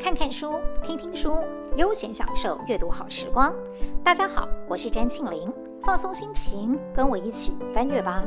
[0.00, 1.44] 看看书，听听书，
[1.76, 3.52] 悠闲享受阅读好时光。
[4.04, 5.52] 大家好，我是詹庆玲，
[5.82, 8.22] 放松心情，跟我一起翻阅吧。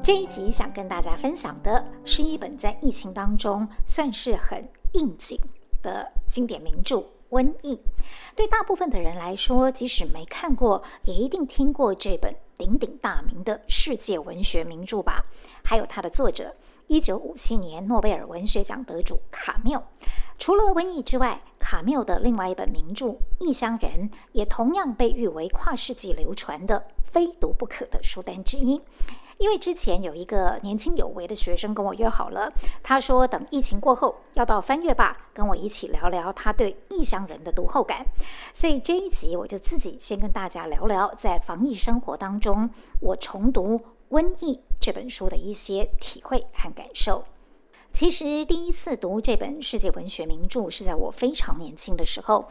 [0.00, 5.36] 这一集想跟大家分享的是一本在疫情当中算是很应景
[5.82, 6.98] 的经典名著
[7.32, 7.74] 《瘟疫》。
[8.36, 15.24] 对大部分的人来说，即使没看过，也一定听过这本鼎鼎大名的世界文学名著吧？
[15.64, 16.54] 还有它的作者，
[16.86, 19.82] 一九五七年诺贝尔文学奖得主卡缪。
[20.38, 23.06] 除了《瘟疫》之外，卡缪的另外一本名著
[23.38, 28.80] 《异乡人》也同样被誉为跨世纪流传的非读不可的书单之一。
[29.42, 38.06] 因为之前有一个年轻有为的学生跟我约好了，他说等疫情过后要到翻阅吧，跟我一起聊聊他对《异乡人》的读后感。
[38.54, 42.70] 所以这一集我就自己先跟大家聊聊，在防疫生活当中，
[43.00, 43.76] 我重读
[44.10, 47.24] 《瘟疫》这本书的一些体会和感受。
[47.92, 52.48] 其实第一次读这本世界文学名著是在我非常年轻的时候，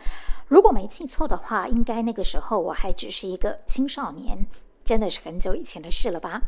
[0.49, 4.45] 如果没记错的话，应该那个时候我还只是一个青少年。
[4.91, 6.41] 真的是很久以前的事了吧？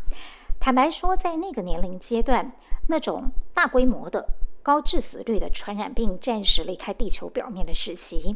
[0.60, 2.52] 坦白说，在那个年龄阶段，
[2.90, 4.28] 那种大规模的、
[4.62, 8.36] 高致死率的传染病暂时离开地球表面的时期，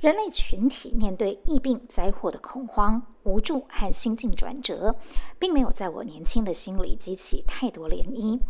[0.00, 4.94] 人类群体面对疫病灾祸的恐慌、无助和心境转折，
[5.40, 8.40] 并没有在我年轻的心里激起太多涟漪。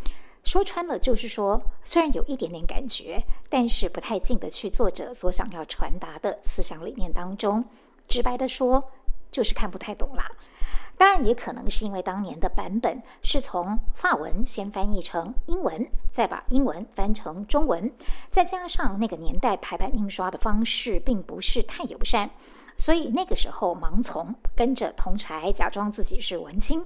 [0.44, 7.64] 说穿了，就是说，虽然有一点点感觉，但是不太进得去作者所想要传达的思想理念当中。
[8.06, 8.84] 直白地说，
[9.30, 10.30] 就是看不太懂啦。
[10.98, 17.90] 当然，也可能是因为当年的版本是从法文先翻译成英文，再把英文翻成中文，
[18.32, 22.28] 再加上那个年代排版印刷的方式并不是太友善，
[22.76, 26.84] 所以那个时候盲从，跟着同柴假装自己是文青，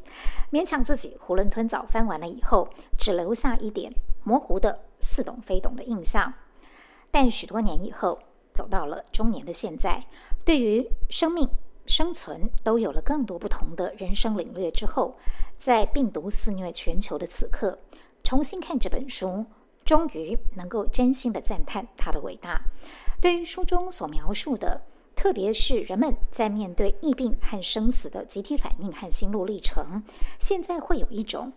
[0.51, 3.91] 勉强自己囫囵吞枣翻完了以后，只留下一点
[4.25, 6.31] 模糊的似懂非懂的印象。
[7.11, 8.19] 但许多年以后，
[8.53, 10.05] 走到了中年的现在，
[10.45, 11.49] 对于生命。
[11.87, 15.17] 生存都有了更多不同的人生领略之后，
[15.59, 17.79] 在病毒肆虐全球的此刻，
[18.23, 19.45] 重新看这本书，
[19.85, 22.61] 终于能够真心的赞叹它的伟大。
[23.21, 24.81] 对于书中所描述的，
[25.15, 30.03] 特别是人们在面对疫病和生死的集体反应和心路历程，
[30.41, 31.53] 现在会有一种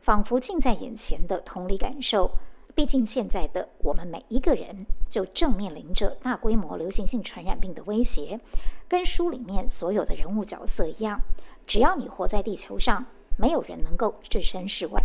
[0.00, 2.30] 仿佛近在眼前的同理感受。
[2.74, 8.40] 毕竟，现在的我们每一个人就正面临着大规模流行性传染病的威胁，
[8.88, 11.20] 跟书里面所有的人物角色一样，
[11.66, 13.04] 只要你活在地球上，
[13.38, 15.02] 没有人能够置身事外。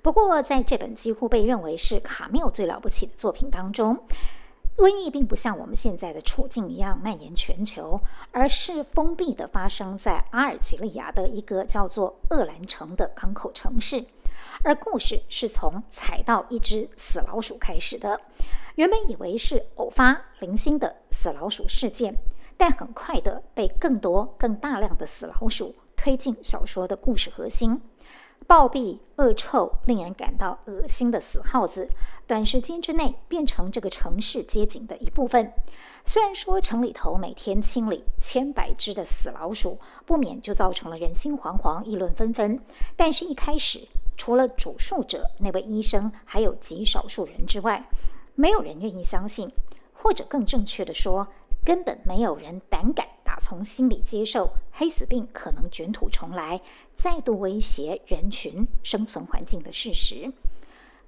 [0.00, 3.98] 不过，在这本几乎被认为是卡缪最了不起的作品当中，
[4.78, 8.00] 瘟疫并不像我们现在的处境一样蔓延全球，
[8.32, 14.04] 而是封闭的发生在阿尔及利亚的一个叫做厄兰城的港口城市。
[14.62, 18.20] 而故事是从踩到一只死老鼠开始的。
[18.74, 22.14] 原本以为是偶发零星的死老鼠事件，
[22.56, 27.80] 但很快的被更多、更大量的死老鼠推进小说的故事核心。
[28.46, 31.88] 暴毙、恶臭、令人感到恶心的死耗子，
[32.26, 35.50] 短时间之内变成这个城市街景的一部分。
[36.04, 42.60] 虽然说城里头每天清理千百只的死老鼠，不免就造成了人心惶惶、议论纷纷，
[42.94, 43.88] 但是一开始。
[44.16, 47.88] 除了主述者那位医生，还有极少数人之外，
[48.34, 49.50] 没有人愿意相信，
[49.92, 51.26] 或者更正确的说，
[51.64, 56.60] 根本没有人胆敢打从心里接受黑死病可能卷土重来，
[56.94, 60.32] 再度威胁人群生存环境的事实。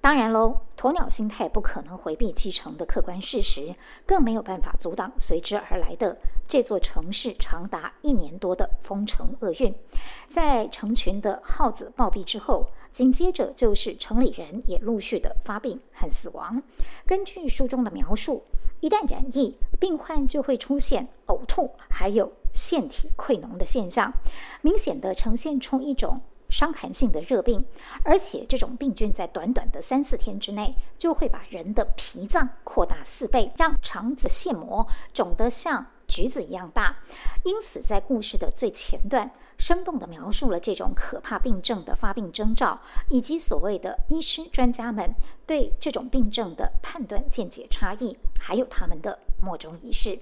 [0.09, 3.75] 当然喽，鸵鸟心态不可能回避继承的客观事实，
[4.07, 6.17] 更没有办法阻挡随之而来的
[6.49, 9.75] 这座城市长达一年多的封城厄运。
[10.27, 16.63] 在成群的耗子暴毙之后，紧接着就是城里人也陆续的发病和死亡。
[17.05, 18.43] 根据书中的描述，
[18.81, 24.11] 一旦染疫，病患就会出现呕吐，还有腺体溃脓的现象，
[24.63, 26.19] 明显的呈现出一种。
[26.49, 27.65] 伤寒性的热病，
[28.05, 36.97] 而且这种病菌在短短的三四天之内，就会把人的脾脏扩大四倍，让肠子腺膜肿得像橘子一样大。
[37.45, 42.81] 因此，在故事的最前段，生动地描述了这种可怕病症的发病征兆，
[43.11, 45.15] 以及所谓的医师专家们
[45.47, 50.19] 对这种病症的判断见解差异，还有他们的莫衷一是。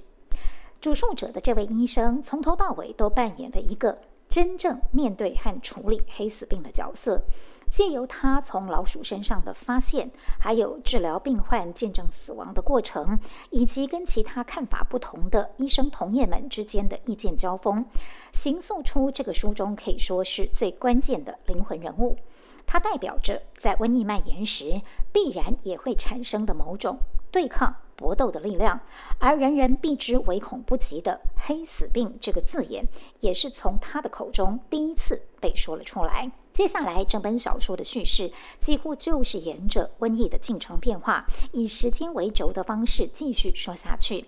[0.81, 3.97] 主述者的这位医生从头到尾都扮演了一个。
[4.37, 7.25] 真正面对和处理黑死病的角色，
[7.71, 13.19] 借由他从老鼠身上的发现，还有治疗病患、见证死亡的过程，
[13.49, 17.83] 以及跟其他看法不同的医生同业们之间的意见交锋，
[18.35, 22.15] 形塑出这个书中可以说是最关键的灵魂人物。
[22.67, 24.83] 它代表着在瘟疫蔓延时
[25.15, 26.99] 必然也会产生的某种
[27.31, 28.79] 对抗搏斗的力量，
[29.19, 32.85] 而人人避之唯恐不及的“黑死病”这个字眼，
[33.21, 36.31] 也是从他的口中第一次被说了出来。
[36.53, 44.25] 接下来，整本小说的叙事几乎就是沿着瘟疫的进程变化，以时间为轴的方式继续说下去。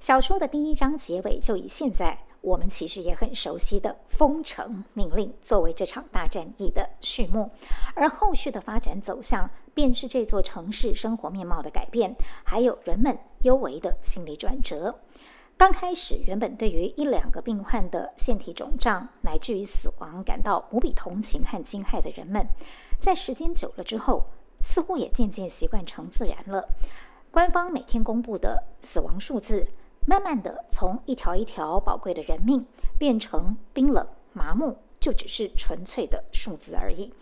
[0.00, 7.50] 小说的第一章结尾就以现在我们其实也很熟悉的封城命令作为这场大战役的序幕，
[7.94, 12.14] 而后续的发展走向便是这座城市生活面貌的改变，
[12.44, 15.00] 还有人们幽微的心理转折。
[15.56, 22.46] 刚开始，原本对于一两个病患的腺体肿胀乃至于死亡感到无比同情和惊骇的人们，
[23.00, 24.24] 在时间久了之后，
[24.62, 26.68] 似乎也渐渐习惯成自然了。
[27.30, 29.66] 官方每天公布的死亡数字，
[30.06, 32.66] 慢慢的从一条一条宝贵的人命，
[32.98, 37.12] 变成冰冷麻木，就只是纯粹的数字而已。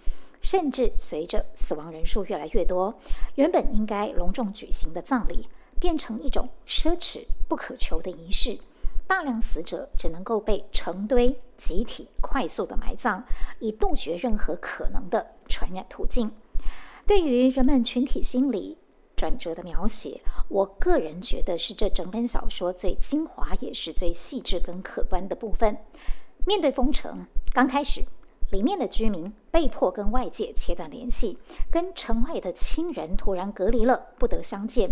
[0.41, 2.95] 甚至随着死亡人数越来越多，
[3.35, 5.47] 原本应该隆重举行的葬礼，
[5.79, 8.59] 变成一种奢侈不可求的仪式，
[9.07, 13.23] 大量死者只能够被成堆集体快速的埋葬，
[13.59, 16.31] 以杜绝任何可能的传染途径。
[17.07, 18.79] 对于人们群体心理
[19.17, 25.77] 转折的描写，我个人觉得是这整本小说最精华，也是最细致跟可观的部分。
[26.47, 28.03] 面对封城，刚开始。
[28.51, 31.39] 里面的居民被迫跟外界切断联系，
[31.71, 34.91] 跟城外的亲人突然隔离了，不得相见。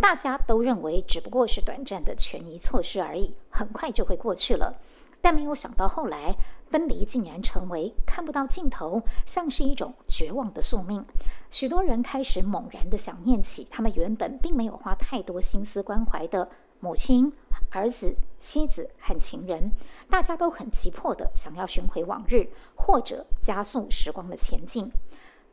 [0.00, 4.74] 大家都认为只不过是短暂的权宜措施而已，很快就会过去了。
[5.22, 6.36] 但没有想到后来
[6.68, 11.04] 分离竟然成为看不到尽头，像是一种绝望的宿命。
[11.50, 16.48] 许多人开始猛然地想念起他们原本并没有花太多心思关怀的
[16.80, 17.32] 母亲、
[17.70, 19.72] 儿子、妻子和情人，
[20.08, 24.90] 大家都很急迫地想要寻回往日，或者加速时光的前进。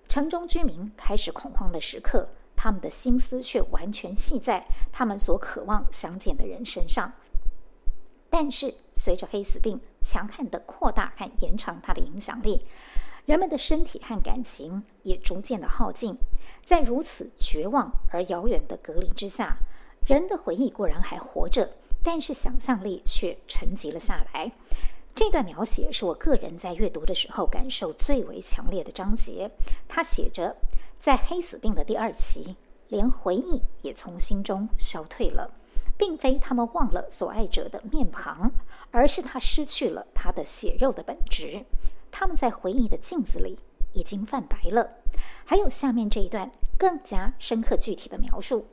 [0.08, 7.12] 城中居民开始恐慌的时刻，他们的心思却完全系在他们所渴望相见的人身上。
[8.30, 12.66] 但是，随着黑死病强悍地扩大和延长它的影响力，
[13.26, 16.18] 人们的身体和感情也逐渐的耗尽。
[16.66, 19.56] 在如此绝望而遥远的隔离之下，
[20.06, 21.70] 人的回忆固然还活着，
[22.04, 24.52] 但是想象力却沉寂了下来。
[25.16, 29.50] 这段描写是我个人在阅读的时候感受最为强烈的章节。
[29.88, 30.56] 他写着，
[31.00, 32.56] 在黑死病的第二期，
[32.90, 35.54] 连回忆也从心中消退了，
[35.98, 38.52] 并非他们忘了所爱者的面庞，
[38.90, 41.64] 而是他失去了他的血肉的本质。
[42.12, 43.60] 他们在回忆的镜子里
[43.94, 44.98] 已经泛白了。
[45.46, 48.66] 还有下面这一段更加深刻具体的描述。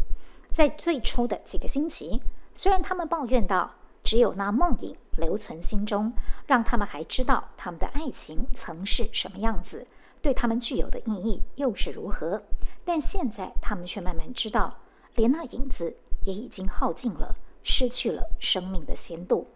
[0.50, 2.20] 在最初的几个星期，
[2.54, 3.70] 虽然他们抱怨道，
[4.02, 6.12] 只有那梦影留存心中，
[6.46, 9.86] 让他们还知道他们的爱情曾是什么样子，
[10.20, 12.42] 对他们具有的意义又是如何。
[12.84, 14.76] 但现在他们却慢慢知道，
[15.14, 19.46] 连那影子也已经耗尽了，失去了生命的鲜度。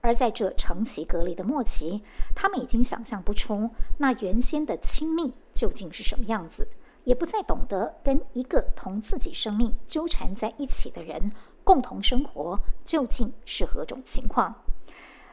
[0.00, 2.02] 而在这长期隔离的末期，
[2.34, 3.68] 他们已经想象不出
[3.98, 6.68] 那原先的亲密究竟是什么样子。
[7.04, 11.32] 也不再懂得跟一个同自己生命纠缠在一起的人
[11.68, 14.54] 共同生活究竟是何种情况。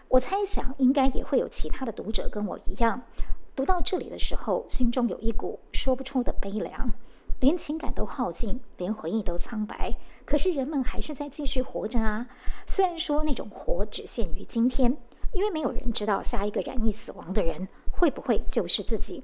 [0.09, 3.01] 我猜想，应该也会有其他的读者跟我一样，
[3.55, 6.91] 读到这里的时候，心中有一股说不出的悲凉，
[7.39, 9.95] 连情感都耗尽，连回忆都苍白。
[10.25, 12.27] 可是人们还是在继续活着啊！
[12.67, 14.97] 虽然说那种活只限于今天，
[15.31, 19.23] 因为没有人知道下一个染疫死亡的人会不会就是自己。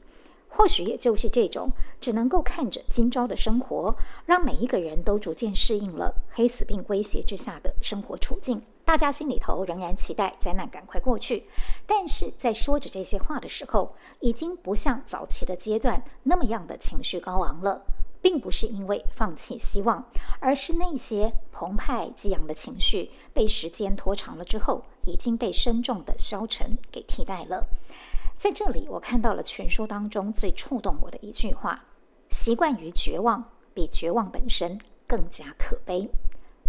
[0.52, 8.62] 或许也就是这种只能够看着今朝的生活，让每一个人都逐渐适应了黑死病威胁之下的生活处境。
[8.84, 11.46] 大家心里头仍然期待灾难赶快过去，
[11.88, 17.82] 但是在说着这些话的时候，已经不像早期的阶段那么样的情绪高昂了。
[18.24, 20.06] 并不是因为放弃希望，
[20.40, 27.66] 而是那些澎湃激昂的情绪被时间拖长了之后，已经被深重的消沉给替代了。
[28.42, 31.86] 在这里，我看到了全书当中最触动我的一句话
[32.32, 36.10] ：“习惯于绝望，比绝望本身更加可悲。”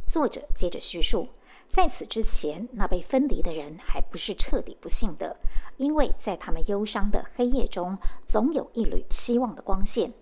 [0.07, 1.27] 作者接着叙述，
[1.71, 5.35] 在此之前，那被分离的人还不是彻底不幸的，
[5.79, 10.13] 因为在他们忧伤的黑夜中，总有一缕希望的光线，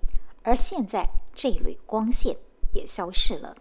[0.44, 1.04] 而现在
[1.34, 2.36] 这缕光线
[2.72, 3.56] 也消失了。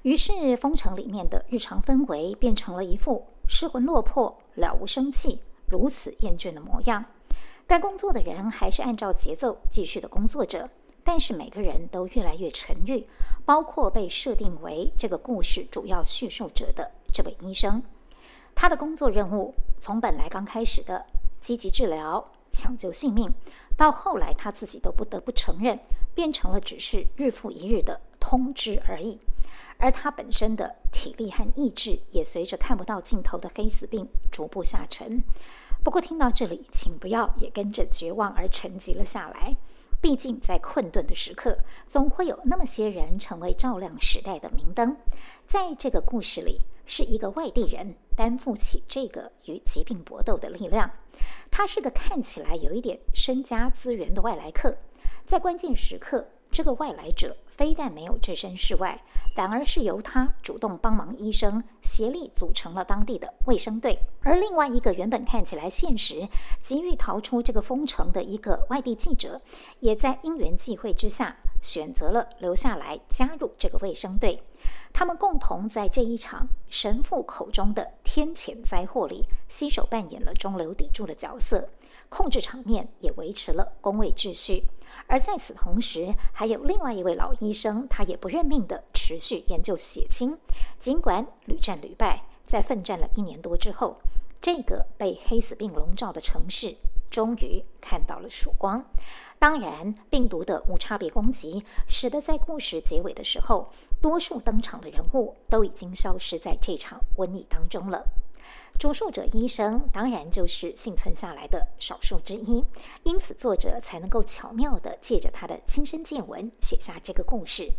[0.00, 5.42] 于是，封城里面的日常氛围变成了一副失魂落魄、了无生气。
[5.70, 7.04] 如此厌倦的模样，
[7.66, 10.68] 该工作的人还是按照节奏继续的工作着，
[11.04, 13.06] 但是每个人都越来越沉郁，
[13.44, 17.82] 包括被设定为这个故事主要叙述者的这位医生。
[18.54, 21.06] 他的工作任务从本来刚开始的
[21.40, 23.32] 积极治疗、抢救性命，
[23.76, 25.78] 到后来他自己都不得不承认，
[26.14, 29.20] 变成了只是日复一日的通知而已。
[29.80, 35.22] 而他本身的体力和意志也随着看不到尽头的黑死病逐步下沉。
[35.82, 39.56] 不过听到这里，请不要也跟着绝望而沉寂了下来。
[40.02, 44.96] 毕竟在困顿的时刻，总会有那么些人成为照亮时代的明灯。
[45.46, 50.90] 在这个故事里，是一个外地人担负起这个与疾病搏斗的力量。
[51.50, 54.74] 他是个看起来有一点身家资源的外来客，
[55.26, 59.00] 在关键时刻，这个外来者非但没有置身事外。
[59.32, 63.96] 反而是由他主动帮忙，医生协力组成了当地的卫生队。
[64.22, 66.28] 而另外一个原本看起来现实、
[66.60, 69.40] 急于逃出这个封城的一个外地记者，
[69.78, 74.42] 也在因缘际会之下选择了留下来加入这个卫生队。
[74.92, 81.68] 他们共同在这一场神父口中的天谴灾祸里，携手扮演了中流砥柱的角色，
[82.08, 84.64] 控制场面，也维持了公卫秩序。
[85.10, 90.38] 而在此同时，还有另外一位老医生，他也不认命地持续研究血清。
[90.78, 93.98] 尽管屡战屡败，在奋战了一年多之后，
[94.40, 96.76] 这个被黑死病笼罩的城市
[97.10, 98.84] 终于看到了曙光。
[99.40, 103.68] 当然，病毒的无差别攻击，使得在故事结尾的时候，
[104.00, 108.06] 多数登场的人物都已经消失在这场瘟疫当中了。
[108.78, 112.64] 主述者医生当然就是幸存下来的少数之一，
[113.02, 117.70] 因此作者才能够巧妙地借着他的亲身见闻写下这个故事。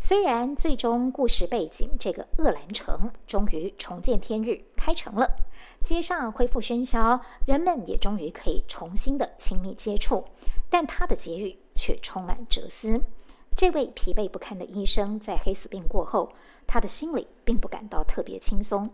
[0.00, 5.28] 虽然最终故事背景这个鄂兰城终于重见天日开城了，
[5.84, 10.24] 街上恢复喧嚣，人们也终于可以重新的亲密接触，
[10.70, 13.02] 但他的结语却充满哲思。
[13.56, 16.32] 这位疲惫不堪的医生在黑死病过后，
[16.64, 18.88] 他的心里并不感到特别轻松。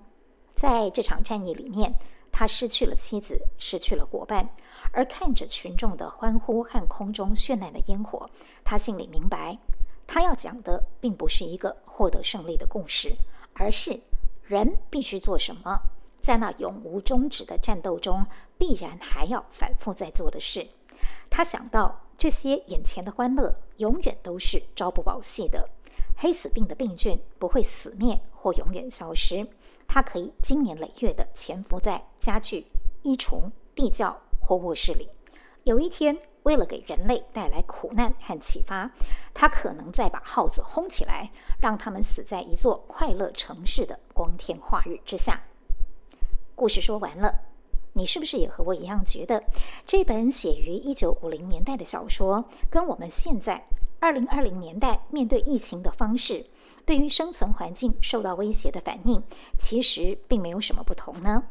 [0.65, 1.95] 在这场战役里面，
[2.33, 4.49] 他失去了妻子，失去了伙伴，
[4.93, 8.31] 而看着群众的欢呼和空中绚烂的烟火，
[8.65, 9.59] 他心里明白，
[10.07, 13.15] 他要讲的并不是一个获得胜利的故事，
[13.53, 14.01] 而是
[14.43, 15.79] 人必须做什么，
[16.23, 18.25] 在那永无终止的战斗中，
[18.57, 20.67] 必然还要反复在做的事。
[21.29, 25.69] 他想到这些眼前的欢乐，永远都是朝不保夕的。
[26.17, 29.47] 黑死病的病菌不会死灭或永远消失，
[29.87, 32.67] 它可以经年累月的潜伏在家具、
[33.03, 35.09] 衣橱、地窖或卧室里。
[35.65, 38.91] 有一天，为了给人类带来苦难和启发，
[39.33, 45.43] 它可能再把耗子轰起来，让他们死在一座快乐城市的光天化日之下。
[46.55, 47.33] 故事说完了，
[47.95, 49.43] 你是不是也和我一样觉得
[49.87, 53.67] 这本写于一九五零年代的小说，跟我们现在，
[53.99, 56.45] 二零二零年代面对疫情的方式，
[56.87, 59.23] 对于生存环境受到威胁的反应，
[59.59, 61.43] 其实并没有什么不同呢？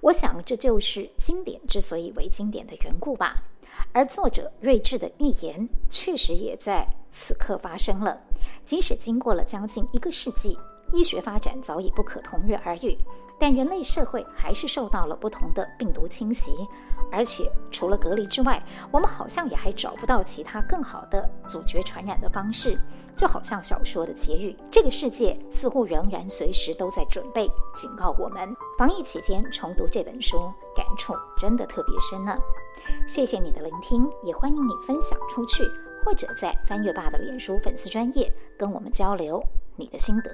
[0.00, 3.42] 我想这就是经典之所以为经典的缘故吧。
[3.92, 8.18] 而作者睿智的预言，确实也在此刻发生了。
[8.64, 10.56] 即使经过了将近一个世纪，
[10.92, 12.96] 医学发展早已不可同日而语。
[13.38, 16.66] 但人类社会还是受到了不同的病毒侵袭，
[17.12, 22.80] 而且除了隔离之外，我们好像也还找不到其他更好的阻绝传染的方式。
[23.14, 28.56] 就好像小说的结语，这个世界似乎仍然随时都在准备警告我们。
[28.78, 32.34] 防疫期间重读这本书，感触真的特别深呢。
[33.06, 35.62] 谢谢你的聆听，也欢迎你分享出去，
[36.06, 39.42] 或者在翻阅爸的脸书粉丝专页跟我们交流
[39.76, 40.32] 你的心得。